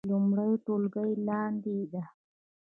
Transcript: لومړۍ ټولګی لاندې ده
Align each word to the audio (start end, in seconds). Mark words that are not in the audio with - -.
لومړۍ 0.09 0.53
ټولګی 0.65 1.11
لاندې 1.27 1.77
ده 1.91 2.03